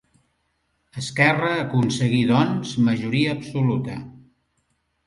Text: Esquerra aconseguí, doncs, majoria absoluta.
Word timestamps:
Esquerra 1.01 1.51
aconseguí, 1.65 2.23
doncs, 2.35 2.75
majoria 2.89 3.39
absoluta. 3.39 4.05